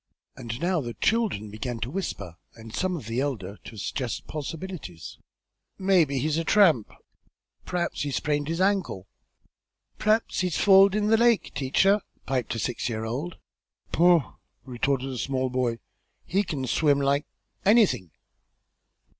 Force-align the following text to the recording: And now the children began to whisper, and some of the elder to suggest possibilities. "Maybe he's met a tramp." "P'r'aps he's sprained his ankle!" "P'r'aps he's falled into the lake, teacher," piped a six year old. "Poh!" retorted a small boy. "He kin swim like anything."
And 0.35 0.59
now 0.59 0.81
the 0.81 0.95
children 0.95 1.51
began 1.51 1.79
to 1.81 1.91
whisper, 1.91 2.35
and 2.55 2.73
some 2.73 2.95
of 2.97 3.05
the 3.05 3.21
elder 3.21 3.57
to 3.65 3.77
suggest 3.77 4.25
possibilities. 4.25 5.19
"Maybe 5.77 6.17
he's 6.17 6.37
met 6.37 6.41
a 6.41 6.49
tramp." 6.49 6.91
"P'r'aps 7.67 8.01
he's 8.01 8.15
sprained 8.15 8.47
his 8.47 8.59
ankle!" 8.59 9.05
"P'r'aps 9.99 10.39
he's 10.39 10.57
falled 10.57 10.95
into 10.95 11.09
the 11.11 11.17
lake, 11.17 11.53
teacher," 11.53 12.01
piped 12.25 12.55
a 12.55 12.57
six 12.57 12.89
year 12.89 13.05
old. 13.05 13.37
"Poh!" 13.91 14.37
retorted 14.65 15.07
a 15.11 15.19
small 15.19 15.51
boy. 15.51 15.77
"He 16.25 16.41
kin 16.41 16.65
swim 16.65 16.99
like 16.99 17.27
anything." 17.63 18.09